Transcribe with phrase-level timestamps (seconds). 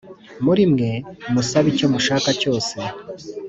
[0.45, 0.91] muri mwe
[1.33, 2.75] musabe icyo mushaka cyose